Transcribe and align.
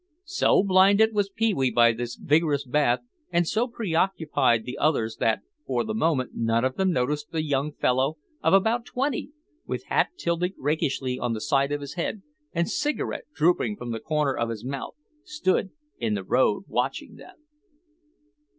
So 0.25 0.63
blinded 0.63 1.13
was 1.13 1.29
Pee 1.29 1.53
wee 1.53 1.69
by 1.69 1.91
this 1.91 2.15
vigorous 2.15 2.65
bath 2.65 3.01
and 3.31 3.47
so 3.47 3.67
preoccupied 3.67 4.65
the 4.65 4.79
others 4.79 5.17
that 5.17 5.41
for 5.67 5.83
the 5.83 5.93
moment 5.93 6.31
none 6.33 6.65
of 6.65 6.73
them 6.75 6.91
noticed 6.91 7.29
the 7.29 7.43
young 7.43 7.73
fellow 7.73 8.17
of 8.41 8.51
about 8.51 8.83
twenty 8.83 9.25
who, 9.25 9.33
with 9.67 9.83
hat 9.89 10.07
tilted 10.17 10.55
rakishly 10.57 11.19
on 11.19 11.33
the 11.33 11.39
side 11.41 11.71
of 11.71 11.81
his 11.81 11.93
head 11.93 12.23
and 12.51 12.67
cigarette 12.67 13.25
drooping 13.35 13.75
from 13.77 13.91
the 13.91 13.99
corner 13.99 14.33
of 14.35 14.49
his 14.49 14.65
mouth, 14.65 14.95
stood 15.23 15.69
in 15.99 16.15
the 16.15 16.23
road 16.23 16.63
watching 16.67 17.17
them. 17.17 17.35